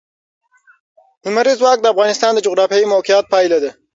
لمریز 1.23 1.57
ځواک 1.61 1.77
د 1.81 1.85
افغانستان 1.93 2.31
د 2.33 2.39
جغرافیایي 2.45 2.91
موقیعت 2.93 3.25
پایله 3.33 3.57
ده. 3.63 3.71